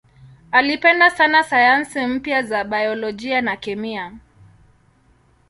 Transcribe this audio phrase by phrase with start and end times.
[0.51, 4.15] Alipenda sana sayansi mpya za biolojia na kemia.